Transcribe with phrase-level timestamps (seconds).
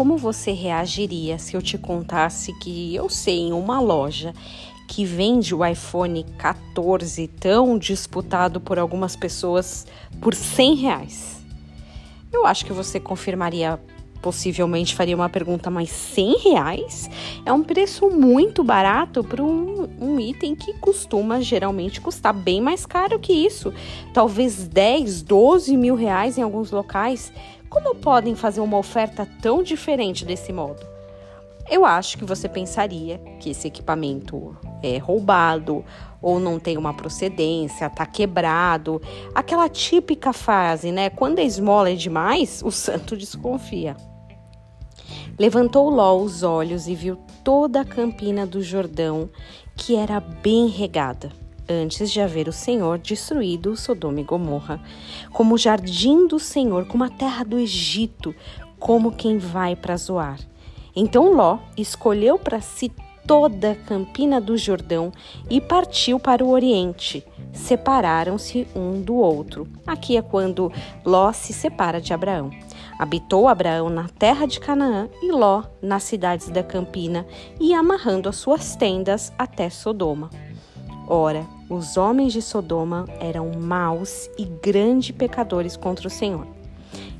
[0.00, 4.32] como você reagiria se eu te contasse que eu sei em uma loja
[4.88, 9.86] que vende o iPhone 14 tão disputado por algumas pessoas
[10.18, 11.44] por 100 reais?
[12.32, 13.78] Eu acho que você confirmaria
[14.22, 17.10] possivelmente faria uma pergunta, mas 100 reais
[17.44, 22.86] é um preço muito barato para um, um, item que costuma geralmente custar bem mais
[22.86, 23.72] caro que isso.
[24.12, 27.32] Talvez 10, 12 mil reais em alguns locais.
[27.70, 30.84] Como podem fazer uma oferta tão diferente desse modo?
[31.70, 35.84] Eu acho que você pensaria que esse equipamento é roubado
[36.20, 39.00] ou não tem uma procedência, tá quebrado.
[39.32, 41.10] Aquela típica fase, né?
[41.10, 43.96] Quando a esmola é demais, o santo desconfia.
[45.38, 49.30] Levantou Ló os olhos e viu toda a campina do Jordão,
[49.76, 51.30] que era bem regada,
[51.70, 54.82] antes de haver o Senhor destruído Sodoma e Gomorra,
[55.32, 58.34] como o jardim do Senhor, como a terra do Egito,
[58.78, 60.38] como quem vai para Zoar.
[60.94, 62.90] Então Ló escolheu para si
[63.26, 65.12] toda a campina do Jordão
[65.48, 67.24] e partiu para o oriente.
[67.52, 69.68] Separaram-se um do outro.
[69.86, 70.72] Aqui é quando
[71.04, 72.50] Ló se separa de Abraão.
[72.98, 77.26] Habitou Abraão na terra de Canaã e Ló nas cidades da campina
[77.60, 80.30] e amarrando as suas tendas até Sodoma.
[81.06, 86.44] Ora, os homens de Sodoma eram maus e grandes pecadores contra o Senhor.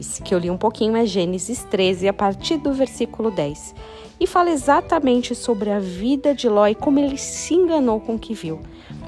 [0.00, 3.72] Esse que eu li um pouquinho é Gênesis 13, a partir do versículo 10,
[4.18, 8.18] e fala exatamente sobre a vida de Ló e como ele se enganou com o
[8.18, 8.60] que viu.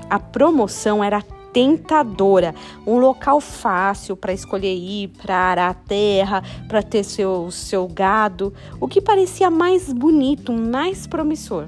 [0.08, 1.20] A promoção era
[1.52, 2.54] tentadora,
[2.86, 8.54] um local fácil para escolher ir, para arar a terra, para ter seu, seu gado,
[8.80, 11.66] o que parecia mais bonito, mais promissor.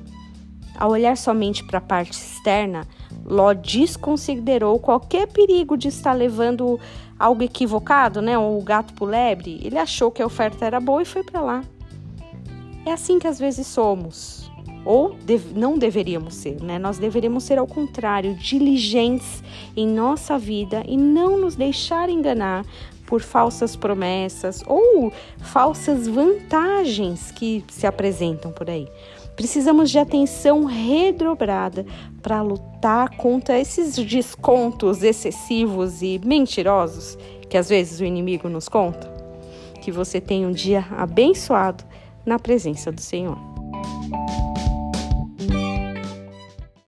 [0.78, 2.86] Ao olhar somente para a parte externa,
[3.28, 6.78] Ló desconsiderou qualquer perigo de estar levando
[7.18, 8.38] algo equivocado, né?
[8.38, 9.60] O gato por lebre.
[9.64, 11.64] Ele achou que a oferta era boa e foi para lá.
[12.84, 14.48] É assim que às vezes somos
[14.84, 15.16] ou
[15.56, 16.78] não deveríamos ser, né?
[16.78, 19.42] Nós deveríamos ser ao contrário, diligentes
[19.76, 22.64] em nossa vida e não nos deixar enganar
[23.06, 28.88] por falsas promessas ou falsas vantagens que se apresentam por aí.
[29.36, 31.84] Precisamos de atenção redobrada
[32.22, 37.18] para lutar contra esses descontos excessivos e mentirosos
[37.48, 39.14] que às vezes o inimigo nos conta.
[39.82, 41.84] Que você tenha um dia abençoado
[42.24, 43.55] na presença do Senhor.